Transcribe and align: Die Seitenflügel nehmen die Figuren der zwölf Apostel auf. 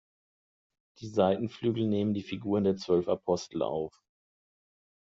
Die 0.99 1.09
Seitenflügel 1.09 1.85
nehmen 1.87 2.15
die 2.15 2.23
Figuren 2.23 2.63
der 2.63 2.75
zwölf 2.75 3.07
Apostel 3.07 3.61
auf. 3.61 3.93